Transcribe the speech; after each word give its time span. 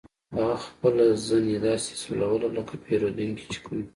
هغه 0.35 0.55
خپله 0.65 1.05
زنې 1.27 1.55
داسې 1.67 1.91
سولوله 2.03 2.47
لکه 2.57 2.73
پیرودونکي 2.85 3.45
چې 3.53 3.59
کوي 3.65 3.85